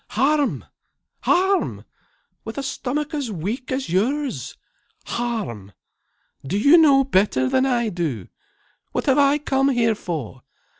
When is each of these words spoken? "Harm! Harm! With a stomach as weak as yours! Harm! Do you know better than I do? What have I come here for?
"Harm! 0.09 0.65
Harm! 1.21 1.85
With 2.43 2.57
a 2.57 2.63
stomach 2.63 3.13
as 3.13 3.31
weak 3.31 3.71
as 3.71 3.87
yours! 3.87 4.57
Harm! 5.05 5.73
Do 6.43 6.57
you 6.57 6.79
know 6.79 7.03
better 7.03 7.47
than 7.47 7.67
I 7.67 7.89
do? 7.89 8.27
What 8.93 9.05
have 9.05 9.19
I 9.19 9.37
come 9.37 9.69
here 9.69 9.93
for? 9.93 10.41